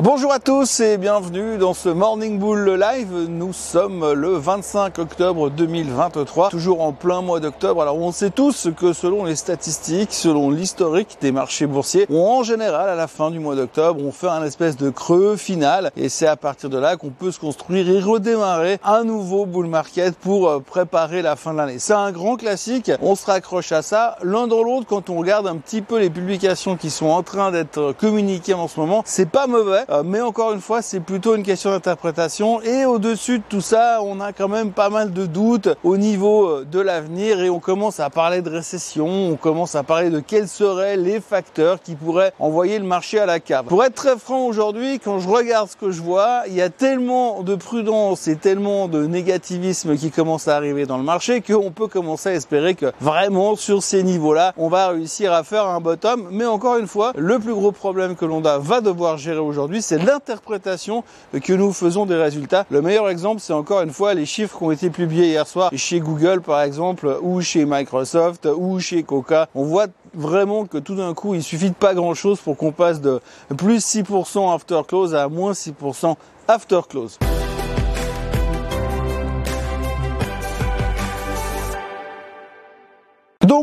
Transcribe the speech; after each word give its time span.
Bonjour 0.00 0.32
à 0.32 0.38
tous 0.38 0.78
et 0.78 0.96
bienvenue 0.96 1.58
dans 1.58 1.74
ce 1.74 1.88
Morning 1.88 2.38
Bull 2.38 2.70
Live. 2.78 3.26
Nous 3.28 3.52
sommes 3.52 4.12
le 4.12 4.36
25 4.36 4.96
octobre 5.00 5.50
2023, 5.50 6.50
toujours 6.50 6.82
en 6.82 6.92
plein 6.92 7.20
mois 7.20 7.40
d'octobre. 7.40 7.82
Alors 7.82 7.98
on 7.98 8.12
sait 8.12 8.30
tous 8.30 8.68
que 8.76 8.92
selon 8.92 9.24
les 9.24 9.34
statistiques, 9.34 10.12
selon 10.12 10.50
l'historique 10.50 11.18
des 11.20 11.32
marchés 11.32 11.66
boursiers, 11.66 12.06
en 12.14 12.44
général 12.44 12.88
à 12.88 12.94
la 12.94 13.08
fin 13.08 13.32
du 13.32 13.40
mois 13.40 13.56
d'octobre, 13.56 14.00
on 14.04 14.12
fait 14.12 14.28
un 14.28 14.44
espèce 14.44 14.76
de 14.76 14.88
creux 14.88 15.34
final 15.34 15.90
et 15.96 16.08
c'est 16.08 16.28
à 16.28 16.36
partir 16.36 16.70
de 16.70 16.78
là 16.78 16.96
qu'on 16.96 17.10
peut 17.10 17.32
se 17.32 17.40
construire 17.40 17.90
et 17.90 17.98
redémarrer 17.98 18.78
un 18.84 19.02
nouveau 19.02 19.46
bull 19.46 19.66
market 19.66 20.14
pour 20.14 20.48
euh, 20.48 20.60
préparer 20.60 21.22
la 21.22 21.34
fin 21.34 21.52
de 21.52 21.56
l'année. 21.56 21.80
C'est 21.80 21.92
un 21.92 22.12
grand 22.12 22.36
classique, 22.36 22.92
on 23.02 23.16
se 23.16 23.26
raccroche 23.26 23.72
à 23.72 23.82
ça. 23.82 24.16
L'un 24.22 24.46
dans 24.46 24.62
l'autre, 24.62 24.86
quand 24.86 25.10
on 25.10 25.16
regarde 25.16 25.48
un 25.48 25.56
petit 25.56 25.82
peu 25.82 25.98
les 25.98 26.08
publications 26.08 26.76
qui 26.76 26.90
sont 26.90 27.08
en 27.08 27.24
train 27.24 27.50
d'être 27.50 27.92
communiquées 27.98 28.54
en 28.54 28.68
ce 28.68 28.78
moment, 28.78 29.02
c'est 29.04 29.28
pas 29.28 29.48
mauvais. 29.48 29.87
Euh, 29.90 30.02
mais 30.04 30.20
encore 30.20 30.52
une 30.52 30.60
fois, 30.60 30.82
c'est 30.82 31.00
plutôt 31.00 31.34
une 31.34 31.42
question 31.42 31.70
d'interprétation. 31.70 32.60
Et 32.60 32.84
au-dessus 32.84 33.38
de 33.38 33.44
tout 33.48 33.62
ça, 33.62 34.00
on 34.02 34.20
a 34.20 34.34
quand 34.34 34.48
même 34.48 34.72
pas 34.72 34.90
mal 34.90 35.14
de 35.14 35.24
doutes 35.24 35.70
au 35.82 35.96
niveau 35.96 36.46
euh, 36.46 36.66
de 36.70 36.78
l'avenir 36.78 37.40
et 37.40 37.48
on 37.48 37.58
commence 37.58 37.98
à 37.98 38.10
parler 38.10 38.42
de 38.42 38.50
récession, 38.50 39.06
on 39.06 39.36
commence 39.36 39.74
à 39.74 39.82
parler 39.82 40.10
de 40.10 40.20
quels 40.20 40.48
seraient 40.48 40.98
les 40.98 41.20
facteurs 41.20 41.80
qui 41.80 41.94
pourraient 41.94 42.32
envoyer 42.38 42.78
le 42.78 42.84
marché 42.84 43.18
à 43.18 43.24
la 43.24 43.40
cave. 43.40 43.64
Pour 43.64 43.82
être 43.82 43.94
très 43.94 44.18
franc 44.18 44.44
aujourd'hui, 44.46 45.00
quand 45.00 45.20
je 45.20 45.28
regarde 45.28 45.70
ce 45.70 45.76
que 45.76 45.90
je 45.90 46.02
vois, 46.02 46.42
il 46.48 46.54
y 46.54 46.62
a 46.62 46.68
tellement 46.68 47.42
de 47.42 47.54
prudence 47.54 48.28
et 48.28 48.36
tellement 48.36 48.88
de 48.88 49.06
négativisme 49.06 49.96
qui 49.96 50.10
commence 50.10 50.48
à 50.48 50.56
arriver 50.56 50.84
dans 50.84 50.98
le 50.98 51.04
marché 51.04 51.40
qu'on 51.40 51.70
peut 51.70 51.88
commencer 51.88 52.28
à 52.28 52.34
espérer 52.34 52.74
que 52.74 52.92
vraiment 53.00 53.56
sur 53.56 53.82
ces 53.82 54.02
niveaux-là, 54.02 54.52
on 54.58 54.68
va 54.68 54.88
réussir 54.88 55.32
à 55.32 55.44
faire 55.44 55.66
un 55.66 55.80
bottom. 55.80 56.28
Mais 56.30 56.44
encore 56.44 56.76
une 56.76 56.86
fois, 56.86 57.12
le 57.16 57.38
plus 57.38 57.54
gros 57.54 57.72
problème 57.72 58.16
que 58.16 58.26
l'on 58.26 58.40
va 58.40 58.80
devoir 58.80 59.16
gérer 59.16 59.38
aujourd'hui, 59.38 59.77
c'est 59.82 59.98
l'interprétation 59.98 61.04
que 61.42 61.52
nous 61.52 61.72
faisons 61.72 62.06
des 62.06 62.16
résultats. 62.16 62.66
Le 62.70 62.82
meilleur 62.82 63.08
exemple, 63.08 63.40
c'est 63.40 63.52
encore 63.52 63.82
une 63.82 63.92
fois 63.92 64.14
les 64.14 64.26
chiffres 64.26 64.58
qui 64.58 64.64
ont 64.64 64.70
été 64.70 64.90
publiés 64.90 65.28
hier 65.28 65.46
soir 65.46 65.70
chez 65.74 66.00
Google 66.00 66.40
par 66.40 66.62
exemple, 66.62 67.18
ou 67.22 67.40
chez 67.40 67.64
Microsoft, 67.64 68.48
ou 68.56 68.80
chez 68.80 69.02
Coca. 69.02 69.48
On 69.54 69.64
voit 69.64 69.86
vraiment 70.14 70.66
que 70.66 70.78
tout 70.78 70.94
d'un 70.94 71.14
coup, 71.14 71.34
il 71.34 71.42
suffit 71.42 71.70
de 71.70 71.74
pas 71.74 71.94
grand 71.94 72.14
chose 72.14 72.40
pour 72.40 72.56
qu'on 72.56 72.72
passe 72.72 73.00
de 73.00 73.20
plus 73.56 73.84
6% 73.84 74.54
after 74.54 74.80
close 74.86 75.14
à 75.14 75.28
moins 75.28 75.52
6% 75.52 76.14
after 76.48 76.80
close. 76.88 77.18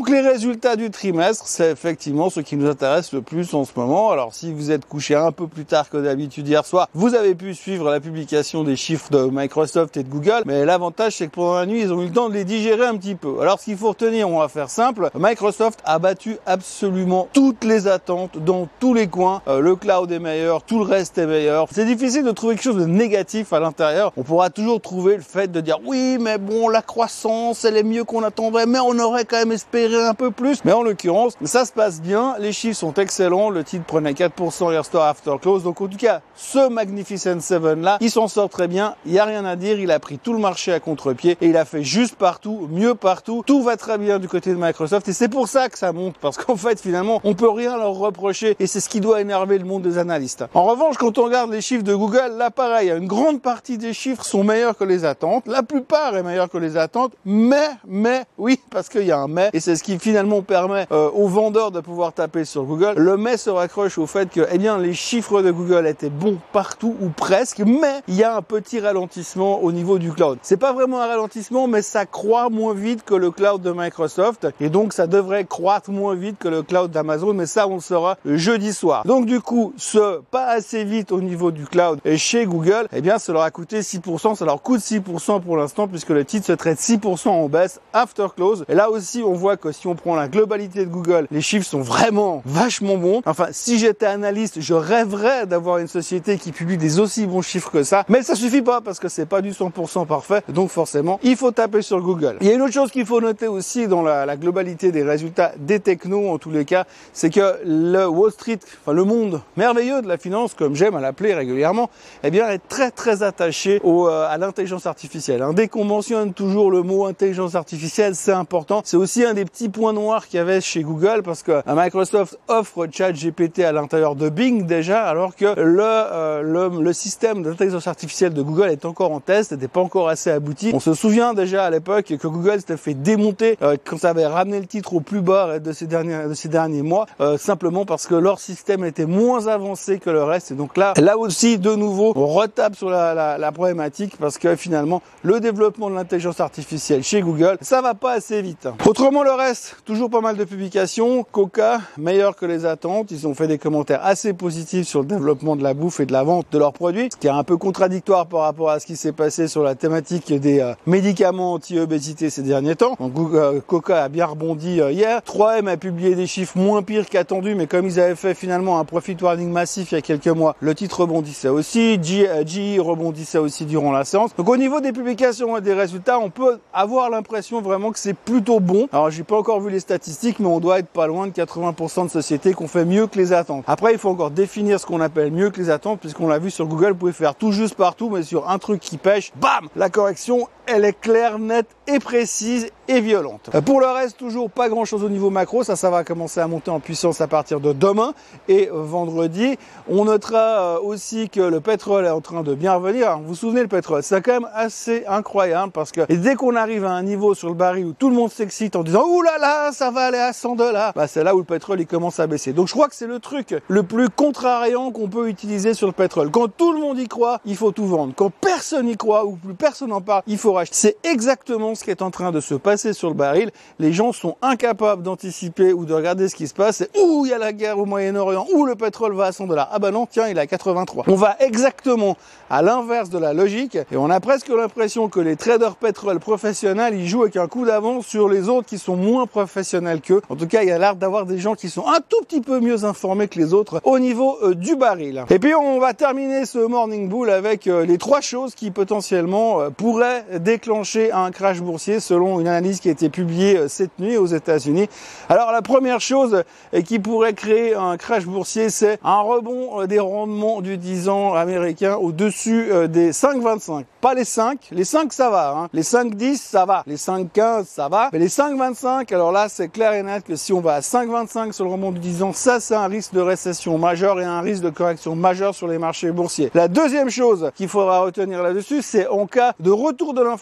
Donc 0.06 0.14
les 0.14 0.20
résultats 0.20 0.76
du 0.76 0.88
trimestre, 0.92 1.48
c'est 1.48 1.72
effectivement 1.72 2.30
ce 2.30 2.38
qui 2.38 2.56
nous 2.56 2.68
intéresse 2.68 3.12
le 3.12 3.22
plus 3.22 3.54
en 3.54 3.64
ce 3.64 3.72
moment. 3.74 4.12
Alors 4.12 4.34
si 4.34 4.52
vous 4.52 4.70
êtes 4.70 4.86
couché 4.86 5.16
un 5.16 5.32
peu 5.32 5.48
plus 5.48 5.64
tard 5.64 5.90
que 5.90 5.96
d'habitude 5.96 6.46
hier 6.46 6.64
soir, 6.64 6.88
vous 6.94 7.16
avez 7.16 7.34
pu 7.34 7.54
suivre 7.54 7.90
la 7.90 7.98
publication 7.98 8.62
des 8.62 8.76
chiffres 8.76 9.10
de 9.10 9.28
Microsoft 9.32 9.96
et 9.96 10.04
de 10.04 10.08
Google, 10.08 10.42
mais 10.44 10.64
l'avantage 10.64 11.16
c'est 11.16 11.26
que 11.26 11.32
pendant 11.32 11.56
la 11.56 11.66
nuit, 11.66 11.80
ils 11.80 11.92
ont 11.92 12.00
eu 12.02 12.06
le 12.06 12.12
temps 12.12 12.28
de 12.28 12.34
les 12.34 12.44
digérer 12.44 12.86
un 12.86 12.96
petit 12.96 13.16
peu. 13.16 13.40
Alors 13.40 13.58
ce 13.58 13.64
qu'il 13.64 13.76
faut 13.76 13.88
retenir, 13.88 14.28
on 14.28 14.38
va 14.38 14.46
faire 14.46 14.70
simple, 14.70 15.10
Microsoft 15.18 15.80
a 15.84 15.98
battu 15.98 16.36
absolument 16.46 17.26
toutes 17.32 17.64
les 17.64 17.88
attentes 17.88 18.38
dans 18.38 18.68
tous 18.78 18.94
les 18.94 19.08
coins. 19.08 19.42
Euh, 19.48 19.58
le 19.58 19.74
cloud 19.74 20.12
est 20.12 20.20
meilleur, 20.20 20.62
tout 20.62 20.78
le 20.78 20.84
reste 20.84 21.18
est 21.18 21.26
meilleur. 21.26 21.66
C'est 21.72 21.84
difficile 21.84 22.22
de 22.22 22.30
trouver 22.30 22.54
quelque 22.54 22.64
chose 22.64 22.76
de 22.76 22.86
négatif 22.86 23.52
à 23.52 23.58
l'intérieur. 23.58 24.12
On 24.16 24.22
pourra 24.22 24.50
toujours 24.50 24.80
trouver 24.80 25.16
le 25.16 25.22
fait 25.22 25.50
de 25.50 25.60
dire 25.60 25.80
oui, 25.84 26.18
mais 26.20 26.38
bon, 26.38 26.68
la 26.68 26.82
croissance, 26.82 27.64
elle 27.64 27.76
est 27.76 27.82
mieux 27.82 28.04
qu'on 28.04 28.22
attendrait, 28.22 28.66
mais 28.66 28.78
on 28.78 28.96
aurait 29.00 29.24
quand 29.24 29.38
même 29.38 29.50
espéré 29.50 29.95
un 30.02 30.14
peu 30.14 30.30
plus. 30.30 30.64
Mais 30.64 30.72
en 30.72 30.82
l'occurrence, 30.82 31.34
ça 31.44 31.64
se 31.64 31.72
passe 31.72 32.00
bien. 32.00 32.34
Les 32.38 32.52
chiffres 32.52 32.78
sont 32.78 32.94
excellents. 32.94 33.50
Le 33.50 33.64
titre 33.64 33.84
prenait 33.84 34.12
4% 34.12 34.70
hier 34.72 34.84
store 34.84 35.04
after 35.04 35.34
close. 35.40 35.62
Donc 35.62 35.80
en 35.80 35.88
tout 35.88 35.96
cas, 35.96 36.20
ce 36.34 36.68
Magnificent 36.68 37.40
7 37.40 37.62
là, 37.78 37.98
il 38.00 38.10
s'en 38.10 38.28
sort 38.28 38.48
très 38.48 38.68
bien. 38.68 38.94
Il 39.06 39.12
y 39.12 39.18
a 39.18 39.24
rien 39.24 39.44
à 39.44 39.56
dire. 39.56 39.78
Il 39.78 39.90
a 39.90 39.98
pris 39.98 40.18
tout 40.18 40.32
le 40.32 40.38
marché 40.38 40.72
à 40.72 40.80
contre-pied 40.80 41.36
et 41.40 41.46
il 41.46 41.56
a 41.56 41.64
fait 41.64 41.82
juste 41.82 42.16
partout, 42.16 42.68
mieux 42.70 42.94
partout. 42.94 43.42
Tout 43.46 43.62
va 43.62 43.76
très 43.76 43.98
bien 43.98 44.18
du 44.18 44.28
côté 44.28 44.50
de 44.50 44.56
Microsoft 44.56 45.08
et 45.08 45.12
c'est 45.12 45.28
pour 45.28 45.48
ça 45.48 45.68
que 45.68 45.78
ça 45.78 45.92
monte 45.92 46.16
parce 46.20 46.36
qu'en 46.36 46.56
fait 46.56 46.80
finalement, 46.80 47.20
on 47.24 47.34
peut 47.34 47.50
rien 47.50 47.76
leur 47.76 47.94
reprocher 47.94 48.56
et 48.58 48.66
c'est 48.66 48.80
ce 48.80 48.88
qui 48.88 49.00
doit 49.00 49.20
énerver 49.20 49.58
le 49.58 49.64
monde 49.64 49.82
des 49.82 49.98
analystes. 49.98 50.44
En 50.54 50.64
revanche, 50.64 50.96
quand 50.96 51.18
on 51.18 51.24
regarde 51.24 51.50
les 51.50 51.60
chiffres 51.60 51.84
de 51.84 51.94
Google, 51.94 52.34
là 52.36 52.50
pareil, 52.50 52.90
une 52.90 53.06
grande 53.06 53.40
partie 53.40 53.78
des 53.78 53.92
chiffres 53.92 54.24
sont 54.24 54.44
meilleurs 54.44 54.76
que 54.76 54.84
les 54.84 55.04
attentes. 55.04 55.46
La 55.46 55.62
plupart 55.62 56.16
est 56.16 56.22
meilleure 56.22 56.50
que 56.50 56.58
les 56.58 56.76
attentes, 56.76 57.12
mais 57.24 57.68
mais 57.86 58.24
oui, 58.38 58.60
parce 58.70 58.88
qu'il 58.88 59.04
y 59.04 59.12
a 59.12 59.18
un 59.18 59.28
mais 59.28 59.50
et 59.52 59.60
c'est 59.60 59.76
ce 59.76 59.82
qui 59.86 60.00
finalement 60.00 60.42
permet 60.42 60.88
euh, 60.90 61.08
aux 61.14 61.28
vendeurs 61.28 61.70
de 61.70 61.78
pouvoir 61.78 62.12
taper 62.12 62.44
sur 62.44 62.64
Google. 62.64 62.94
Le 62.96 63.16
mais 63.16 63.36
se 63.36 63.50
raccroche 63.50 63.98
au 63.98 64.08
fait 64.08 64.28
que 64.28 64.40
eh 64.50 64.58
bien, 64.58 64.78
les 64.78 64.94
chiffres 64.94 65.42
de 65.42 65.52
Google 65.52 65.86
étaient 65.86 66.10
bons 66.10 66.38
partout 66.52 66.96
ou 67.00 67.10
presque, 67.10 67.60
mais 67.60 68.02
il 68.08 68.16
y 68.16 68.24
a 68.24 68.34
un 68.34 68.42
petit 68.42 68.80
ralentissement 68.80 69.62
au 69.62 69.70
niveau 69.70 70.00
du 70.00 70.10
cloud. 70.10 70.38
C'est 70.42 70.56
pas 70.56 70.72
vraiment 70.72 71.00
un 71.00 71.06
ralentissement, 71.06 71.68
mais 71.68 71.82
ça 71.82 72.04
croît 72.04 72.50
moins 72.50 72.74
vite 72.74 73.04
que 73.04 73.14
le 73.14 73.30
cloud 73.30 73.62
de 73.62 73.70
Microsoft 73.70 74.48
et 74.58 74.70
donc 74.70 74.92
ça 74.92 75.06
devrait 75.06 75.44
croître 75.44 75.92
moins 75.92 76.16
vite 76.16 76.36
que 76.40 76.48
le 76.48 76.64
cloud 76.64 76.90
d'Amazon, 76.90 77.32
mais 77.32 77.46
ça 77.46 77.68
on 77.68 77.76
le 77.76 77.80
saura 77.80 78.16
jeudi 78.24 78.72
soir. 78.72 79.04
Donc 79.06 79.26
du 79.26 79.40
coup, 79.40 79.72
ce 79.76 80.18
pas 80.32 80.46
assez 80.46 80.82
vite 80.82 81.12
au 81.12 81.20
niveau 81.20 81.52
du 81.52 81.64
cloud 81.64 82.00
et 82.04 82.18
chez 82.18 82.44
Google, 82.44 82.88
eh 82.92 83.02
bien 83.02 83.18
ça 83.18 83.32
leur 83.32 83.42
a 83.42 83.52
coûté 83.52 83.82
6%, 83.82 84.34
ça 84.34 84.44
leur 84.44 84.62
coûte 84.62 84.80
6% 84.80 85.42
pour 85.42 85.56
l'instant 85.56 85.86
puisque 85.86 86.10
le 86.10 86.24
titre 86.24 86.46
se 86.46 86.52
traite 86.52 86.80
6% 86.80 87.28
en 87.28 87.48
baisse 87.48 87.80
after 87.92 88.26
close. 88.34 88.64
Et 88.68 88.74
là 88.74 88.90
aussi, 88.90 89.22
on 89.24 89.34
voit 89.34 89.56
que 89.56 89.75
si 89.76 89.86
on 89.86 89.94
prend 89.94 90.14
la 90.14 90.28
globalité 90.28 90.84
de 90.84 90.90
Google, 90.90 91.26
les 91.30 91.40
chiffres 91.40 91.66
sont 91.66 91.82
vraiment 91.82 92.42
vachement 92.44 92.96
bons. 92.96 93.22
Enfin, 93.26 93.48
si 93.52 93.78
j'étais 93.78 94.06
analyste, 94.06 94.60
je 94.60 94.74
rêverais 94.74 95.46
d'avoir 95.46 95.78
une 95.78 95.88
société 95.88 96.38
qui 96.38 96.52
publie 96.52 96.76
des 96.76 96.98
aussi 96.98 97.26
bons 97.26 97.42
chiffres 97.42 97.70
que 97.70 97.82
ça. 97.82 98.04
Mais 98.08 98.22
ça 98.22 98.34
suffit 98.34 98.62
pas 98.62 98.80
parce 98.80 98.98
que 98.98 99.08
c'est 99.08 99.26
pas 99.26 99.42
du 99.42 99.50
100% 99.50 100.06
parfait. 100.06 100.42
Donc 100.48 100.70
forcément, 100.70 101.20
il 101.22 101.36
faut 101.36 101.50
taper 101.50 101.82
sur 101.82 102.00
Google. 102.00 102.38
Il 102.40 102.46
y 102.46 102.50
a 102.50 102.54
une 102.54 102.62
autre 102.62 102.72
chose 102.72 102.90
qu'il 102.90 103.06
faut 103.06 103.20
noter 103.20 103.46
aussi 103.46 103.86
dans 103.86 104.02
la, 104.02 104.36
globalité 104.36 104.92
des 104.92 105.02
résultats 105.02 105.52
des 105.58 105.80
technos, 105.80 106.30
en 106.30 106.38
tous 106.38 106.50
les 106.50 106.64
cas, 106.64 106.84
c'est 107.12 107.30
que 107.30 107.58
le 107.64 108.06
Wall 108.06 108.30
Street, 108.30 108.58
enfin 108.82 108.92
le 108.92 109.04
monde 109.04 109.40
merveilleux 109.56 110.02
de 110.02 110.08
la 110.08 110.18
finance, 110.18 110.54
comme 110.54 110.74
j'aime 110.74 110.94
à 110.94 111.00
l'appeler 111.00 111.32
régulièrement, 111.34 111.90
eh 112.22 112.30
bien, 112.30 112.48
est 112.48 112.66
très 112.68 112.90
très 112.90 113.22
attaché 113.22 113.80
euh, 113.84 114.26
à 114.28 114.36
l'intelligence 114.36 114.86
artificielle. 114.86 115.44
Dès 115.54 115.68
qu'on 115.68 115.84
mentionne 115.84 116.34
toujours 116.34 116.70
le 116.70 116.82
mot 116.82 117.06
intelligence 117.06 117.54
artificielle, 117.54 118.14
c'est 118.14 118.32
important. 118.32 118.82
C'est 118.84 118.96
aussi 118.96 119.24
un 119.24 119.34
des 119.34 119.44
petits 119.44 119.65
points 119.68 119.92
noirs 119.92 120.26
qu'il 120.26 120.38
y 120.38 120.40
avait 120.40 120.60
chez 120.60 120.82
Google 120.82 121.22
parce 121.24 121.42
que 121.42 121.62
Microsoft 121.66 122.38
offre 122.48 122.86
ChatGPT 122.90 123.60
à 123.60 123.72
l'intérieur 123.72 124.14
de 124.14 124.28
Bing 124.28 124.66
déjà, 124.66 125.04
alors 125.04 125.34
que 125.36 125.58
le, 125.58 125.82
euh, 125.82 126.70
le, 126.72 126.92
système 126.92 127.42
d'intelligence 127.42 127.86
artificielle 127.86 128.32
de 128.32 128.42
Google 128.42 128.70
est 128.70 128.84
encore 128.84 129.12
en 129.12 129.20
test, 129.20 129.52
n'était 129.52 129.68
pas 129.68 129.80
encore 129.80 130.08
assez 130.08 130.30
abouti. 130.30 130.70
On 130.74 130.80
se 130.80 130.94
souvient 130.94 131.34
déjà 131.34 131.64
à 131.64 131.70
l'époque 131.70 132.06
que 132.06 132.26
Google 132.26 132.58
s'était 132.58 132.76
fait 132.76 132.94
démonter 132.94 133.58
euh, 133.62 133.76
quand 133.84 133.98
ça 133.98 134.10
avait 134.10 134.26
ramené 134.26 134.60
le 134.60 134.66
titre 134.66 134.94
au 134.94 135.00
plus 135.00 135.20
bas 135.20 135.58
de 135.58 135.72
ces 135.72 135.86
derniers, 135.86 136.28
de 136.28 136.34
ces 136.34 136.48
derniers 136.48 136.82
mois, 136.82 137.06
euh, 137.20 137.38
simplement 137.38 137.84
parce 137.84 138.06
que 138.06 138.14
leur 138.14 138.40
système 138.40 138.84
était 138.84 139.06
moins 139.06 139.46
avancé 139.46 139.98
que 139.98 140.10
le 140.10 140.22
reste. 140.22 140.52
Et 140.52 140.54
donc 140.54 140.76
là, 140.76 140.94
là 140.96 141.18
aussi, 141.18 141.58
de 141.58 141.74
nouveau, 141.74 142.12
on 142.16 142.26
retape 142.26 142.76
sur 142.76 142.90
la, 142.90 143.38
la 143.38 143.52
problématique 143.52 144.16
parce 144.18 144.38
que 144.38 144.56
finalement, 144.56 145.02
le 145.22 145.40
développement 145.40 145.90
de 145.90 145.94
l'intelligence 145.94 146.40
artificielle 146.40 147.02
chez 147.02 147.20
Google, 147.20 147.58
ça 147.60 147.82
va 147.82 147.94
pas 147.94 148.12
assez 148.12 148.42
vite. 148.42 148.68
Autrement, 148.86 149.22
le 149.22 149.32
reste, 149.32 149.55
toujours 149.84 150.10
pas 150.10 150.20
mal 150.20 150.36
de 150.36 150.44
publications. 150.44 151.24
Coca, 151.30 151.80
meilleur 151.98 152.36
que 152.36 152.46
les 152.46 152.66
attentes. 152.66 153.10
Ils 153.10 153.26
ont 153.26 153.34
fait 153.34 153.48
des 153.48 153.58
commentaires 153.58 154.04
assez 154.04 154.32
positifs 154.32 154.86
sur 154.86 155.00
le 155.00 155.06
développement 155.06 155.56
de 155.56 155.62
la 155.62 155.74
bouffe 155.74 156.00
et 156.00 156.06
de 156.06 156.12
la 156.12 156.22
vente 156.22 156.46
de 156.50 156.58
leurs 156.58 156.72
produits, 156.72 157.08
ce 157.12 157.16
qui 157.16 157.26
est 157.26 157.30
un 157.30 157.44
peu 157.44 157.56
contradictoire 157.56 158.26
par 158.26 158.40
rapport 158.40 158.70
à 158.70 158.80
ce 158.80 158.86
qui 158.86 158.96
s'est 158.96 159.12
passé 159.12 159.48
sur 159.48 159.62
la 159.62 159.74
thématique 159.74 160.32
des 160.32 160.60
euh, 160.60 160.74
médicaments 160.86 161.54
anti-obésité 161.54 162.30
ces 162.30 162.42
derniers 162.42 162.76
temps. 162.76 162.96
Euh, 163.00 163.60
Coca 163.66 164.04
a 164.04 164.08
bien 164.08 164.26
rebondi 164.26 164.80
euh, 164.80 164.92
hier. 164.92 165.20
3M 165.20 165.68
a 165.68 165.76
publié 165.76 166.14
des 166.14 166.26
chiffres 166.26 166.58
moins 166.58 166.82
pires 166.82 167.08
qu'attendus, 167.08 167.54
mais 167.54 167.66
comme 167.66 167.86
ils 167.86 168.00
avaient 168.00 168.14
fait 168.14 168.34
finalement 168.34 168.78
un 168.78 168.84
profit 168.84 169.16
warning 169.20 169.50
massif 169.50 169.92
il 169.92 169.96
y 169.96 169.98
a 169.98 170.02
quelques 170.02 170.26
mois, 170.28 170.56
le 170.60 170.74
titre 170.74 171.00
rebondissait 171.00 171.48
aussi. 171.48 171.98
GE 172.02 172.80
rebondissait 172.80 173.38
aussi 173.38 173.64
durant 173.64 173.92
la 173.92 174.04
séance. 174.04 174.34
Donc 174.36 174.48
au 174.48 174.56
niveau 174.56 174.80
des 174.80 174.92
publications 174.92 175.56
et 175.56 175.60
des 175.60 175.74
résultats, 175.74 176.18
on 176.18 176.30
peut 176.30 176.58
avoir 176.72 177.10
l'impression 177.10 177.60
vraiment 177.60 177.92
que 177.92 177.98
c'est 177.98 178.16
plutôt 178.16 178.60
bon. 178.60 178.88
Alors 178.92 179.10
j'ai 179.10 179.22
pas 179.22 179.36
vu 179.54 179.70
les 179.70 179.80
statistiques, 179.80 180.40
mais 180.40 180.46
on 180.46 180.60
doit 180.60 180.80
être 180.80 180.88
pas 180.88 181.06
loin 181.06 181.28
de 181.28 181.32
80% 181.32 182.06
de 182.06 182.10
sociétés 182.10 182.52
qu'on 182.52 182.66
fait 182.66 182.84
mieux 182.84 183.06
que 183.06 183.16
les 183.16 183.32
attentes. 183.32 183.64
Après, 183.66 183.92
il 183.92 183.98
faut 183.98 184.10
encore 184.10 184.30
définir 184.30 184.80
ce 184.80 184.86
qu'on 184.86 185.00
appelle 185.00 185.30
mieux 185.30 185.50
que 185.50 185.60
les 185.60 185.70
attentes, 185.70 186.00
puisqu'on 186.00 186.26
l'a 186.26 186.38
vu 186.38 186.50
sur 186.50 186.66
Google, 186.66 186.88
vous 186.88 186.96
pouvez 186.96 187.12
faire 187.12 187.34
tout 187.34 187.52
juste 187.52 187.76
partout, 187.76 188.10
mais 188.10 188.22
sur 188.22 188.50
un 188.50 188.58
truc 188.58 188.80
qui 188.80 188.98
pêche, 188.98 189.32
bam, 189.36 189.68
la 189.76 189.88
correction 189.88 190.48
elle 190.66 190.84
est 190.84 190.98
claire, 190.98 191.38
nette 191.38 191.68
et 191.86 191.98
précise 191.98 192.68
et 192.88 193.00
violente. 193.00 193.50
Euh, 193.54 193.60
pour 193.60 193.80
le 193.80 193.86
reste, 193.86 194.16
toujours 194.16 194.50
pas 194.50 194.68
grand 194.68 194.84
chose 194.84 195.04
au 195.04 195.08
niveau 195.08 195.30
macro. 195.30 195.64
Ça, 195.64 195.76
ça 195.76 195.90
va 195.90 196.04
commencer 196.04 196.40
à 196.40 196.46
monter 196.46 196.70
en 196.70 196.80
puissance 196.80 197.20
à 197.20 197.26
partir 197.26 197.60
de 197.60 197.72
demain 197.72 198.14
et 198.48 198.68
vendredi. 198.72 199.56
On 199.88 200.04
notera 200.04 200.80
aussi 200.80 201.28
que 201.28 201.40
le 201.40 201.60
pétrole 201.60 202.06
est 202.06 202.10
en 202.10 202.20
train 202.20 202.42
de 202.42 202.54
bien 202.54 202.74
revenir. 202.74 203.18
vous 203.18 203.28
vous 203.28 203.34
souvenez, 203.34 203.62
le 203.62 203.68
pétrole, 203.68 204.02
c'est 204.02 204.20
quand 204.22 204.32
même 204.32 204.48
assez 204.54 205.04
incroyable 205.06 205.72
parce 205.72 205.92
que 205.92 206.12
dès 206.12 206.34
qu'on 206.34 206.56
arrive 206.56 206.84
à 206.84 206.92
un 206.92 207.02
niveau 207.02 207.34
sur 207.34 207.48
le 207.48 207.54
baril 207.54 207.86
où 207.86 207.92
tout 207.92 208.08
le 208.08 208.16
monde 208.16 208.30
s'excite 208.30 208.76
en 208.76 208.82
disant 208.82 209.04
Ouh 209.06 209.22
là 209.22 209.38
là, 209.38 209.72
ça 209.72 209.90
va 209.90 210.02
aller 210.02 210.18
à 210.18 210.32
100 210.32 210.56
dollars, 210.56 210.92
bah, 210.94 211.06
c'est 211.06 211.24
là 211.24 211.34
où 211.34 211.38
le 211.38 211.44
pétrole 211.44 211.80
il 211.80 211.86
commence 211.86 212.20
à 212.20 212.26
baisser. 212.26 212.52
Donc 212.52 212.68
je 212.68 212.72
crois 212.72 212.88
que 212.88 212.94
c'est 212.94 213.06
le 213.06 213.18
truc 213.18 213.54
le 213.68 213.82
plus 213.82 214.08
contrariant 214.08 214.90
qu'on 214.90 215.08
peut 215.08 215.28
utiliser 215.28 215.74
sur 215.74 215.86
le 215.86 215.92
pétrole. 215.92 216.30
Quand 216.30 216.48
tout 216.48 216.72
le 216.72 216.80
monde 216.80 216.98
y 216.98 217.08
croit, 217.08 217.40
il 217.44 217.56
faut 217.56 217.72
tout 217.72 217.86
vendre. 217.86 218.12
Quand 218.16 218.30
personne 218.30 218.88
y 218.88 218.96
croit 218.96 219.24
ou 219.24 219.36
plus 219.36 219.54
personne 219.54 219.90
n'en 219.90 220.00
parle, 220.00 220.22
il 220.26 220.38
faut 220.38 220.55
C'est 220.70 220.96
exactement 221.04 221.74
ce 221.74 221.84
qui 221.84 221.90
est 221.90 222.02
en 222.02 222.10
train 222.10 222.32
de 222.32 222.40
se 222.40 222.54
passer 222.54 222.92
sur 222.92 223.08
le 223.08 223.14
baril. 223.14 223.50
Les 223.78 223.92
gens 223.92 224.12
sont 224.12 224.36
incapables 224.42 225.02
d'anticiper 225.02 225.72
ou 225.72 225.84
de 225.84 225.94
regarder 225.94 226.28
ce 226.28 226.34
qui 226.34 226.48
se 226.48 226.54
passe. 226.54 226.84
Ouh, 226.98 227.26
il 227.26 227.30
y 227.30 227.34
a 227.34 227.38
la 227.38 227.52
guerre 227.52 227.78
au 227.78 227.84
Moyen-Orient, 227.84 228.46
ouh, 228.52 228.64
le 228.64 228.74
pétrole 228.74 229.14
va 229.14 229.26
à 229.26 229.32
100 229.32 229.46
dollars. 229.46 229.68
Ah 229.72 229.78
bah 229.78 229.90
non, 229.90 230.06
tiens, 230.06 230.28
il 230.28 230.38
est 230.38 230.40
à 230.40 230.46
83. 230.46 231.04
On 231.08 231.14
va 231.14 231.36
exactement 231.40 232.16
à 232.50 232.62
l'inverse 232.62 233.10
de 233.10 233.18
la 233.18 233.32
logique 233.32 233.76
et 233.90 233.96
on 233.96 234.10
a 234.10 234.20
presque 234.20 234.48
l'impression 234.48 235.08
que 235.08 235.20
les 235.20 235.36
traders 235.36 235.76
pétrole 235.76 236.20
professionnels, 236.20 236.94
ils 236.94 237.08
jouent 237.08 237.22
avec 237.22 237.36
un 237.36 237.48
coup 237.48 237.64
d'avance 237.64 238.06
sur 238.06 238.28
les 238.28 238.48
autres 238.48 238.66
qui 238.66 238.78
sont 238.78 238.96
moins 238.96 239.26
professionnels 239.26 240.00
qu'eux. 240.00 240.22
En 240.28 240.36
tout 240.36 240.46
cas, 240.46 240.62
il 240.62 240.68
y 240.68 240.72
a 240.72 240.78
l'air 240.78 240.96
d'avoir 240.96 241.26
des 241.26 241.38
gens 241.38 241.54
qui 241.54 241.68
sont 241.68 241.86
un 241.86 242.00
tout 242.08 242.22
petit 242.22 242.40
peu 242.40 242.60
mieux 242.60 242.84
informés 242.84 243.28
que 243.28 243.38
les 243.38 243.52
autres 243.52 243.80
au 243.84 243.98
niveau 243.98 244.38
euh, 244.42 244.54
du 244.54 244.76
baril. 244.76 245.24
Et 245.30 245.38
puis 245.38 245.54
on 245.54 245.78
va 245.78 245.94
terminer 245.94 246.46
ce 246.46 246.58
morning 246.58 247.08
bull 247.08 247.30
avec 247.30 247.66
euh, 247.66 247.84
les 247.84 247.98
trois 247.98 248.20
choses 248.20 248.54
qui 248.54 248.70
potentiellement 248.70 249.60
euh, 249.60 249.70
pourraient 249.70 250.24
déclencher 250.46 251.10
un 251.10 251.32
crash 251.32 251.60
boursier 251.60 251.98
selon 251.98 252.38
une 252.38 252.46
analyse 252.46 252.78
qui 252.78 252.88
a 252.88 252.92
été 252.92 253.10
publiée 253.10 253.68
cette 253.68 253.98
nuit 253.98 254.16
aux 254.16 254.26
États-Unis. 254.26 254.86
Alors 255.28 255.50
la 255.50 255.60
première 255.60 256.00
chose 256.00 256.44
qui 256.84 257.00
pourrait 257.00 257.34
créer 257.34 257.74
un 257.74 257.96
crash 257.96 258.26
boursier, 258.26 258.70
c'est 258.70 259.00
un 259.02 259.22
rebond 259.22 259.84
des 259.86 259.98
rendements 259.98 260.60
du 260.60 260.78
10 260.78 261.08
ans 261.08 261.34
américain 261.34 261.96
au-dessus 261.96 262.68
des 262.88 263.10
5,25. 263.10 263.86
Pas 264.00 264.14
les 264.14 264.24
5, 264.24 264.68
les 264.70 264.84
5 264.84 265.12
ça 265.12 265.30
va, 265.30 265.50
hein. 265.50 265.68
les 265.72 265.82
5,10 265.82 266.36
ça 266.36 266.64
va, 266.64 266.84
les 266.86 266.96
5,15 266.96 267.64
ça 267.64 267.88
va, 267.88 268.10
mais 268.12 268.20
les 268.20 268.28
5,25, 268.28 269.12
alors 269.12 269.32
là 269.32 269.48
c'est 269.48 269.68
clair 269.68 269.94
et 269.94 270.04
net 270.04 270.22
que 270.22 270.36
si 270.36 270.52
on 270.52 270.60
va 270.60 270.74
à 270.74 270.80
5,25 270.80 271.50
sur 271.50 271.64
le 271.64 271.72
rebond 271.72 271.90
du 271.90 271.98
10 271.98 272.22
ans, 272.22 272.32
ça 272.32 272.60
c'est 272.60 272.76
un 272.76 272.86
risque 272.86 273.14
de 273.14 273.20
récession 273.20 273.78
majeur 273.78 274.20
et 274.20 274.24
un 274.24 274.42
risque 274.42 274.62
de 274.62 274.70
correction 274.70 275.16
majeur 275.16 275.56
sur 275.56 275.66
les 275.66 275.78
marchés 275.78 276.12
boursiers. 276.12 276.52
La 276.54 276.68
deuxième 276.68 277.10
chose 277.10 277.50
qu'il 277.56 277.66
faudra 277.66 277.98
retenir 278.02 278.44
là-dessus, 278.44 278.82
c'est 278.82 279.08
en 279.08 279.26
cas 279.26 279.54
de 279.58 279.72
retour 279.72 280.14
de 280.14 280.22
l'inflation. 280.22 280.35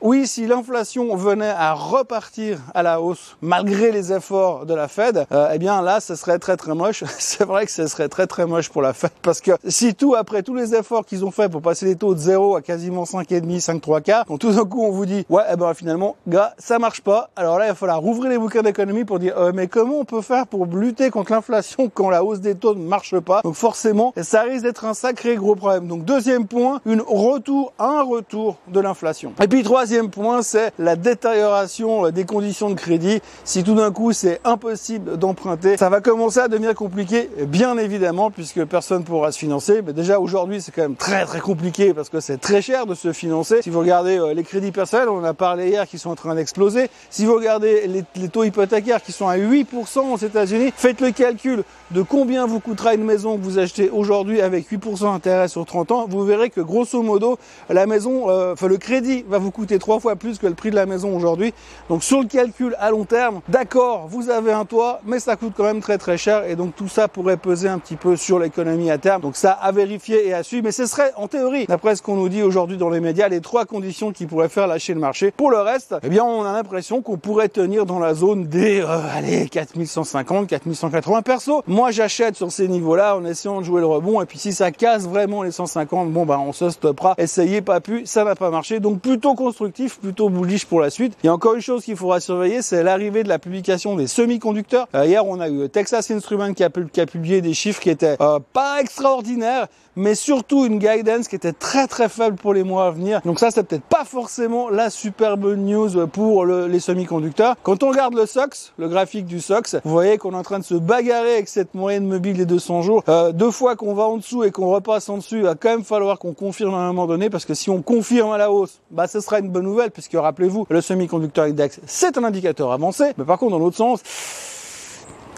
Oui, 0.00 0.26
si 0.26 0.46
l'inflation 0.46 1.14
venait 1.16 1.54
à 1.56 1.74
repartir 1.74 2.58
à 2.74 2.82
la 2.82 3.00
hausse 3.00 3.36
malgré 3.40 3.92
les 3.92 4.12
efforts 4.12 4.66
de 4.66 4.74
la 4.74 4.88
Fed, 4.88 5.26
euh, 5.32 5.50
eh 5.52 5.58
bien 5.58 5.82
là, 5.82 6.00
ce 6.00 6.14
serait 6.14 6.38
très 6.38 6.56
très 6.56 6.74
moche. 6.74 7.04
c'est 7.18 7.44
vrai 7.44 7.66
que 7.66 7.72
ce 7.72 7.86
serait 7.86 8.08
très 8.08 8.26
très 8.26 8.46
moche 8.46 8.68
pour 8.68 8.82
la 8.82 8.92
Fed 8.92 9.10
parce 9.22 9.40
que 9.40 9.52
si 9.66 9.94
tout, 9.94 10.14
après 10.14 10.42
tous 10.42 10.54
les 10.54 10.74
efforts 10.74 11.04
qu'ils 11.04 11.24
ont 11.24 11.30
fait 11.30 11.48
pour 11.48 11.62
passer 11.62 11.86
les 11.86 11.96
taux 11.96 12.14
de 12.14 12.18
0 12.18 12.56
à 12.56 12.62
quasiment 12.62 13.04
5,5, 13.04 13.60
5 13.60 13.80
3 13.80 14.00
quarts, 14.00 14.24
tout 14.38 14.52
d'un 14.52 14.64
coup 14.64 14.82
on 14.82 14.90
vous 14.90 15.06
dit, 15.06 15.24
ouais, 15.30 15.42
eh 15.52 15.56
ben 15.56 15.74
finalement, 15.74 16.16
gars, 16.26 16.54
ça 16.58 16.78
marche 16.78 17.00
pas. 17.00 17.30
Alors 17.36 17.58
là, 17.58 17.66
il 17.66 17.68
va 17.68 17.74
falloir 17.74 18.00
rouvrir 18.00 18.30
les 18.30 18.38
bouquins 18.38 18.62
d'économie 18.62 19.04
pour 19.04 19.18
dire, 19.18 19.34
euh, 19.38 19.52
mais 19.54 19.66
comment 19.66 20.00
on 20.00 20.04
peut 20.04 20.22
faire 20.22 20.46
pour 20.46 20.66
lutter 20.66 21.10
contre 21.10 21.32
l'inflation 21.32 21.90
quand 21.94 22.10
la 22.10 22.24
hausse 22.24 22.40
des 22.40 22.54
taux 22.54 22.74
ne 22.74 22.86
marche 22.86 23.18
pas? 23.20 23.40
Donc 23.42 23.54
forcément, 23.54 24.12
ça 24.20 24.42
risque 24.42 24.64
d'être 24.64 24.84
un 24.84 24.94
sacré 24.94 25.36
gros 25.36 25.54
problème. 25.54 25.86
Donc 25.86 26.04
deuxième 26.04 26.46
point, 26.46 26.80
une 26.86 27.00
retour, 27.00 27.72
un 27.78 28.02
retour 28.02 28.56
de 28.68 28.80
l'inflation. 28.80 29.32
Et 29.38 29.48
puis 29.48 29.62
troisième 29.62 30.08
point, 30.08 30.40
c'est 30.40 30.72
la 30.78 30.96
détérioration 30.96 32.08
des 32.08 32.24
conditions 32.24 32.70
de 32.70 32.74
crédit. 32.74 33.20
Si 33.44 33.62
tout 33.62 33.74
d'un 33.74 33.92
coup 33.92 34.12
c'est 34.12 34.40
impossible 34.44 35.18
d'emprunter, 35.18 35.76
ça 35.76 35.90
va 35.90 36.00
commencer 36.00 36.40
à 36.40 36.48
devenir 36.48 36.74
compliqué, 36.74 37.28
bien 37.46 37.76
évidemment, 37.76 38.30
puisque 38.30 38.64
personne 38.64 39.04
pourra 39.04 39.32
se 39.32 39.38
financer. 39.38 39.82
Mais 39.84 39.92
déjà 39.92 40.20
aujourd'hui, 40.20 40.62
c'est 40.62 40.72
quand 40.72 40.80
même 40.80 40.96
très 40.96 41.26
très 41.26 41.40
compliqué 41.40 41.92
parce 41.92 42.08
que 42.08 42.20
c'est 42.20 42.38
très 42.38 42.62
cher 42.62 42.86
de 42.86 42.94
se 42.94 43.12
financer. 43.12 43.60
Si 43.60 43.68
vous 43.68 43.80
regardez 43.80 44.18
euh, 44.18 44.32
les 44.32 44.42
crédits 44.42 44.72
personnels, 44.72 45.10
on 45.10 45.18
en 45.18 45.24
a 45.24 45.34
parlé 45.34 45.68
hier, 45.68 45.86
qui 45.86 45.98
sont 45.98 46.08
en 46.08 46.14
train 46.14 46.34
d'exploser. 46.34 46.88
Si 47.10 47.26
vous 47.26 47.34
regardez 47.34 47.86
les, 47.88 48.28
taux 48.28 48.42
hypothécaires 48.42 49.02
qui 49.02 49.12
sont 49.12 49.28
à 49.28 49.36
8% 49.36 50.14
aux 50.14 50.16
États-Unis, 50.16 50.72
faites 50.74 51.02
le 51.02 51.10
calcul 51.10 51.62
de 51.90 52.00
combien 52.00 52.46
vous 52.46 52.58
coûtera 52.58 52.94
une 52.94 53.04
maison 53.04 53.36
que 53.36 53.42
vous 53.42 53.58
achetez 53.58 53.90
aujourd'hui 53.90 54.40
avec 54.40 54.72
8% 54.72 55.12
d'intérêt 55.12 55.48
sur 55.48 55.66
30 55.66 55.92
ans. 55.92 56.06
Vous 56.08 56.24
verrez 56.24 56.48
que 56.48 56.62
grosso 56.62 57.02
modo, 57.02 57.38
la 57.68 57.84
maison, 57.86 58.30
euh, 58.30 58.54
enfin 58.54 58.68
le 58.68 58.78
crédit 58.78 59.25
va 59.28 59.38
vous 59.38 59.50
coûter 59.50 59.78
trois 59.78 60.00
fois 60.00 60.16
plus 60.16 60.38
que 60.38 60.46
le 60.46 60.54
prix 60.54 60.70
de 60.70 60.76
la 60.76 60.86
maison 60.86 61.16
aujourd'hui. 61.16 61.52
Donc 61.88 62.02
sur 62.02 62.20
le 62.20 62.26
calcul 62.26 62.76
à 62.78 62.90
long 62.90 63.04
terme, 63.04 63.40
d'accord, 63.48 64.06
vous 64.08 64.30
avez 64.30 64.52
un 64.52 64.64
toit, 64.64 65.00
mais 65.04 65.20
ça 65.20 65.36
coûte 65.36 65.52
quand 65.56 65.64
même 65.64 65.80
très 65.80 65.98
très 65.98 66.18
cher 66.18 66.44
et 66.44 66.56
donc 66.56 66.74
tout 66.76 66.88
ça 66.88 67.08
pourrait 67.08 67.36
peser 67.36 67.68
un 67.68 67.78
petit 67.78 67.96
peu 67.96 68.16
sur 68.16 68.38
l'économie 68.38 68.90
à 68.90 68.98
terme. 68.98 69.22
Donc 69.22 69.36
ça 69.36 69.52
à 69.52 69.72
vérifier 69.72 70.28
et 70.28 70.34
à 70.34 70.42
suivre, 70.42 70.64
mais 70.64 70.72
ce 70.72 70.86
serait 70.86 71.12
en 71.16 71.28
théorie, 71.28 71.66
d'après 71.66 71.96
ce 71.96 72.02
qu'on 72.02 72.16
nous 72.16 72.28
dit 72.28 72.42
aujourd'hui 72.42 72.76
dans 72.76 72.90
les 72.90 73.00
médias, 73.00 73.28
les 73.28 73.40
trois 73.40 73.64
conditions 73.64 74.12
qui 74.12 74.26
pourraient 74.26 74.48
faire 74.48 74.66
lâcher 74.66 74.94
le 74.94 75.00
marché. 75.00 75.30
Pour 75.30 75.50
le 75.50 75.58
reste, 75.58 75.94
eh 76.02 76.08
bien 76.08 76.24
on 76.24 76.44
a 76.44 76.52
l'impression 76.52 77.02
qu'on 77.02 77.16
pourrait 77.16 77.48
tenir 77.48 77.86
dans 77.86 77.98
la 77.98 78.14
zone 78.14 78.46
des 78.46 78.80
euh, 78.80 78.98
allez 79.14 79.48
4150, 79.48 80.48
4180 80.48 81.22
perso. 81.22 81.62
Moi 81.66 81.90
j'achète 81.90 82.36
sur 82.36 82.52
ces 82.52 82.68
niveaux-là 82.68 83.16
en 83.16 83.24
essayant 83.24 83.60
de 83.60 83.64
jouer 83.64 83.80
le 83.80 83.86
rebond 83.86 84.20
et 84.20 84.26
puis 84.26 84.38
si 84.38 84.52
ça 84.52 84.70
casse 84.70 85.06
vraiment 85.06 85.42
les 85.42 85.50
150, 85.50 86.12
bon 86.12 86.26
ben 86.26 86.38
on 86.38 86.52
se 86.52 86.70
stoppera. 86.70 87.14
Essayez 87.18 87.62
pas 87.62 87.80
plus, 87.80 88.06
ça 88.06 88.24
n'a 88.24 88.34
pas 88.34 88.50
marché. 88.50 88.80
Donc 88.80 89.00
plutôt 89.06 89.34
constructif, 89.34 90.00
plutôt 90.00 90.28
bullish 90.28 90.66
pour 90.66 90.80
la 90.80 90.90
suite. 90.90 91.16
Il 91.22 91.26
y 91.26 91.28
a 91.28 91.32
encore 91.32 91.54
une 91.54 91.60
chose 91.60 91.84
qu'il 91.84 91.94
faudra 91.94 92.18
surveiller, 92.18 92.60
c'est 92.60 92.82
l'arrivée 92.82 93.22
de 93.22 93.28
la 93.28 93.38
publication 93.38 93.94
des 93.94 94.08
semi-conducteurs. 94.08 94.88
Euh, 94.96 95.06
hier 95.06 95.24
on 95.24 95.38
a 95.38 95.48
eu 95.48 95.68
Texas 95.68 96.10
Instruments 96.10 96.54
qui 96.54 96.64
a, 96.64 96.70
publié 96.70 97.40
des 97.40 97.54
chiffres 97.54 97.80
qui 97.80 97.90
étaient 97.90 98.16
euh, 98.20 98.40
pas 98.52 98.80
extraordinaires, 98.80 99.68
mais 99.96 100.14
surtout 100.14 100.66
une 100.66 100.78
guidance 100.78 101.26
qui 101.26 101.36
était 101.36 101.52
très 101.52 101.86
très 101.86 102.08
faible 102.08 102.36
pour 102.36 102.52
les 102.52 102.62
mois 102.62 102.86
à 102.86 102.90
venir. 102.90 103.20
Donc 103.24 103.38
ça, 103.38 103.50
c'est 103.50 103.62
peut-être 103.62 103.84
pas 103.84 104.04
forcément 104.04 104.68
la 104.68 104.90
superbe 104.90 105.56
news 105.56 106.06
pour 106.08 106.44
les 106.44 106.80
semi-conducteurs. 106.80 107.56
Quand 107.62 107.82
on 107.82 107.88
regarde 107.88 108.14
le 108.14 108.26
SOX, 108.26 108.72
le 108.76 108.88
graphique 108.88 109.24
du 109.26 109.40
SOX, 109.40 109.76
vous 109.84 109.90
voyez 109.90 110.18
qu'on 110.18 110.32
est 110.32 110.36
en 110.36 110.42
train 110.42 110.58
de 110.58 110.64
se 110.64 110.74
bagarrer 110.74 111.34
avec 111.34 111.48
cette 111.48 111.74
moyenne 111.74 112.06
mobile 112.06 112.36
des 112.36 112.46
200 112.46 112.82
jours. 112.82 113.02
Euh, 113.08 113.32
deux 113.32 113.50
fois 113.50 113.74
qu'on 113.74 113.94
va 113.94 114.04
en 114.04 114.18
dessous 114.18 114.44
et 114.44 114.50
qu'on 114.50 114.66
repasse 114.66 115.08
en 115.08 115.16
dessus, 115.16 115.36
il 115.36 115.42
va 115.42 115.54
quand 115.54 115.70
même 115.70 115.84
falloir 115.84 116.18
qu'on 116.18 116.34
confirme 116.34 116.74
à 116.74 116.78
un 116.78 116.88
moment 116.88 117.06
donné, 117.06 117.30
parce 117.30 117.46
que 117.46 117.54
si 117.54 117.70
on 117.70 117.80
confirme 117.80 118.32
à 118.32 118.38
la 118.38 118.52
hausse, 118.52 118.80
bah 118.96 119.06
ce 119.06 119.20
sera 119.20 119.38
une 119.38 119.50
bonne 119.50 119.64
nouvelle, 119.64 119.90
puisque 119.90 120.14
rappelez-vous, 120.14 120.66
le 120.70 120.80
semi-conducteur 120.80 121.44
index, 121.44 121.80
c'est 121.86 122.16
un 122.16 122.24
indicateur 122.24 122.72
avancé, 122.72 123.12
mais 123.18 123.24
par 123.24 123.38
contre 123.38 123.52
dans 123.52 123.58
l'autre 123.58 123.76
sens, 123.76 124.00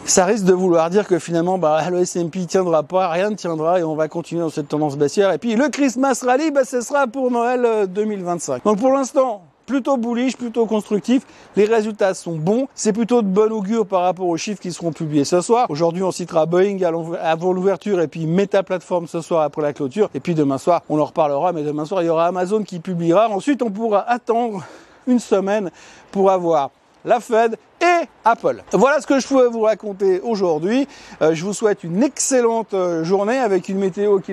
ça 0.05 0.25
risque 0.25 0.45
de 0.45 0.53
vouloir 0.53 0.89
dire 0.91 1.07
que 1.07 1.19
finalement, 1.19 1.59
bah, 1.59 1.91
le 1.91 1.99
S&P 1.99 2.47
tiendra 2.47 2.85
pas, 2.85 3.09
rien 3.09 3.31
ne 3.31 3.35
tiendra 3.35 3.81
et 3.81 3.83
on 3.83 3.97
va 3.97 4.09
continuer 4.09 4.41
dans 4.41 4.49
cette 4.49 4.69
tendance 4.69 4.97
baissière. 4.97 5.33
Et 5.33 5.39
puis 5.39 5.57
le 5.57 5.69
Christmas 5.69 6.21
Rally, 6.25 6.51
bah, 6.51 6.65
ce 6.65 6.81
sera 6.81 7.07
pour 7.09 7.31
Noël 7.31 7.89
2025. 7.89 8.55
Euh, 8.55 8.59
Donc 8.65 8.79
pour 8.79 8.93
l'instant, 8.93 9.43
plutôt 9.69 9.99
bullish, 9.99 10.37
plutôt 10.37 10.67
constructif. 10.67 11.23
Les 11.55 11.67
résultats 11.67 12.15
sont 12.15 12.37
bons. 12.37 12.67
C'est 12.75 12.95
plutôt 12.95 13.23
de 13.23 13.29
bon 13.29 13.53
augure 13.53 13.87
par 13.87 14.03
rapport 14.03 14.27
aux 14.27 14.37
chiffres 14.39 14.61
qui 14.61 14.73
seront 14.73 14.93
publiés 14.93 15.25
ce 15.25 15.43
soir. 15.43 15.67
Aujourd'hui, 15.69 16.03
on 16.03 16.11
citera 16.11 16.47
Boeing 16.47 16.79
avant 17.21 17.53
l'ouverture 17.53 18.01
et 18.01 18.09
puis 18.09 18.27
Meta 18.27 18.63
Platform 18.63 19.07
ce 19.07 19.21
soir 19.21 19.43
après 19.43 19.63
la 19.63 19.75
clôture. 19.75 20.09
Et 20.15 20.21
puis 20.21 20.35
demain 20.35 20.59
soir, 20.59 20.83
on 20.89 20.99
en 20.99 21.05
reparlera, 21.05 21.53
mais 21.53 21.63
demain 21.63 21.85
soir, 21.85 22.03
il 22.03 22.07
y 22.07 22.09
aura 22.09 22.27
Amazon 22.27 22.63
qui 22.63 22.81
publiera. 22.81 23.29
Ensuite, 23.29 23.63
on 23.63 23.71
pourra 23.71 24.09
attendre 24.11 24.65
une 25.07 25.21
semaine 25.21 25.71
pour 26.11 26.31
avoir 26.31 26.71
la 27.05 27.21
Fed 27.21 27.59
et 27.81 28.07
Apple. 28.25 28.63
Voilà 28.73 29.01
ce 29.01 29.07
que 29.07 29.21
je 29.21 29.27
pouvais 29.27 29.49
vous 29.49 29.63
raconter 29.63 30.21
aujourd'hui. 30.21 30.89
Euh, 31.23 31.35
je 31.35 31.45
vous 31.45 31.53
souhaite 31.53 31.85
une 31.85 32.03
excellente 32.03 32.75
euh, 32.75 33.05
journée 33.05 33.39
avec 33.39 33.69
une 33.69 33.79
météo 33.79 34.19
qui 34.19 34.33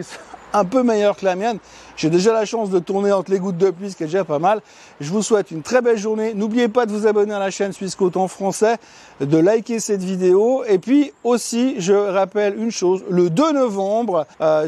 un 0.56 0.66
peu 0.66 0.84
meilleure 0.84 1.18
que 1.18 1.26
la 1.26 1.36
mienne. 1.36 1.60
J'ai 1.98 2.10
déjà 2.10 2.34
la 2.34 2.46
chance 2.46 2.70
de 2.70 2.80
tourner 2.80 3.12
entre 3.12 3.32
les 3.32 3.40
gouttes 3.40 3.58
de 3.58 3.70
pluie, 3.70 3.92
ce 3.92 3.96
qui 3.96 4.04
est 4.04 4.08
déjà 4.08 4.24
pas 4.24 4.40
mal. 4.40 4.62
Je 5.00 5.12
vous 5.12 5.22
souhaite 5.22 5.52
une 5.52 5.62
très 5.62 5.82
belle 5.82 5.98
journée. 5.98 6.34
N'oubliez 6.34 6.68
pas 6.68 6.86
de 6.86 6.92
vous 6.92 7.08
abonner 7.08 7.34
à 7.34 7.40
la 7.40 7.52
chaîne 7.52 7.72
Suisse 7.74 7.96
en 8.16 8.28
français, 8.28 8.78
de 9.20 9.38
liker 9.38 9.80
cette 9.80 10.04
vidéo. 10.04 10.64
Et 10.68 10.78
puis 10.78 11.14
aussi, 11.24 11.76
je 11.80 11.94
rappelle 11.94 12.58
une 12.58 12.72
chose, 12.72 13.04
le 13.10 13.30
2 13.30 13.54
novembre, 13.54 14.26
euh, 14.42 14.68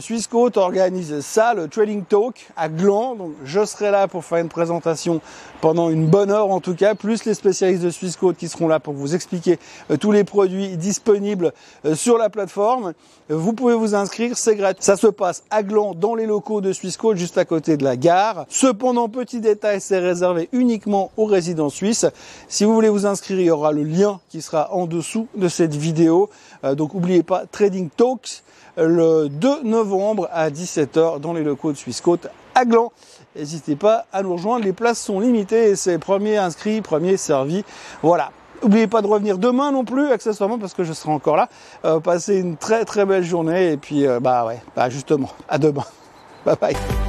organise 0.56 1.20
ça, 1.22 1.54
le 1.54 1.68
Trading 1.68 2.04
Talk 2.04 2.48
à 2.56 2.70
Gland. 2.70 3.16
Donc 3.16 3.32
je 3.44 3.64
serai 3.66 3.92
là 3.92 4.08
pour 4.08 4.24
faire 4.26 4.40
une 4.40 4.50
présentation 4.50 5.22
pendant 5.62 5.90
une 5.90 6.08
bonne 6.08 6.32
heure 6.32 6.50
en 6.52 6.60
tout 6.60 6.76
cas, 6.76 6.96
plus 6.96 7.26
les 7.26 7.34
spécialistes 7.34 7.84
de 7.84 7.90
Swissquote 7.90 8.38
qui 8.38 8.48
seront 8.48 8.68
là 8.68 8.80
pour 8.80 8.94
vous 8.94 9.16
expliquer 9.16 9.60
euh, 9.92 9.98
tous 9.98 10.12
les 10.12 10.24
produits 10.24 10.78
disponibles 10.78 11.54
euh, 11.86 11.96
sur 11.96 12.18
la 12.18 12.30
plateforme. 12.30 12.94
Vous 13.30 13.54
pouvez 13.54 13.74
vous 13.74 13.96
inscrire, 13.96 14.38
c'est 14.38 14.56
gratuit. 14.56 14.84
Ça 14.84 14.96
se 14.96 15.08
passe 15.08 15.44
à 15.50 15.64
Gland 15.64 15.77
dans 15.96 16.16
les 16.16 16.26
locaux 16.26 16.62
de 16.62 16.74
Swissquote 16.74 17.18
juste 17.18 17.38
à 17.38 17.46
côté 17.46 17.78
de 17.78 17.84
la 17.84 17.96
gare. 17.96 18.46
Cependant, 18.50 19.10
petit 19.10 19.40
détail, 19.40 19.80
c'est 19.80 20.00
réservé 20.00 20.50
uniquement 20.52 21.12
aux 21.18 21.26
résidents 21.26 21.70
suisses. 21.70 22.06
Si 22.48 22.64
vous 22.66 22.74
voulez 22.74 22.90
vous 22.90 23.06
inscrire, 23.06 23.40
il 23.40 23.46
y 23.46 23.52
aura 23.52 23.72
le 23.72 23.84
lien 23.84 24.20
qui 24.30 24.42
sera 24.42 24.74
en 24.74 24.88
dessous 24.88 25.28
de 25.36 25.48
cette 25.48 25.76
vidéo. 25.76 26.30
Euh, 26.64 26.76
donc 26.76 26.94
n'oubliez 26.94 27.24
pas 27.24 27.46
Trading 27.46 27.90
Talks 27.96 28.44
le 28.78 29.28
2 29.30 29.64
novembre 29.64 30.30
à 30.32 30.50
17h 30.50 31.20
dans 31.20 31.34
les 31.34 31.44
locaux 31.44 31.72
de 31.72 31.78
Swissquote 31.78 32.28
à 32.56 32.66
Gland. 32.66 32.92
N'hésitez 33.36 33.76
pas 33.76 34.06
à 34.12 34.24
nous 34.24 34.34
rejoindre, 34.34 34.66
les 34.66 34.74
places 34.74 35.00
sont 35.00 35.20
limitées 35.20 35.70
et 35.70 35.76
c'est 35.76 36.00
premier 36.00 36.38
inscrit, 36.38 36.82
premier 36.82 37.18
servi. 37.18 37.64
Voilà. 38.02 38.32
N'oubliez 38.64 38.88
pas 38.88 39.02
de 39.02 39.08
revenir 39.08 39.38
demain 39.38 39.72
non 39.72 39.84
plus, 39.84 40.12
accessoirement, 40.12 40.58
parce 40.58 40.74
que 40.74 40.84
je 40.84 40.94
serai 40.94 41.12
encore 41.12 41.38
là. 41.38 41.50
Euh, 41.86 42.00
passez 42.00 42.38
une 42.38 42.58
très 42.58 42.86
très 42.86 43.06
belle 43.06 43.24
journée 43.24 43.72
et 43.74 43.78
puis 43.78 44.06
euh, 44.06 44.20
bah 44.20 44.46
ouais, 44.46 44.62
bah 44.76 44.90
justement, 44.90 45.30
à 45.48 45.58
demain. 45.58 45.86
Bye 46.46 46.56
bye. 46.60 47.07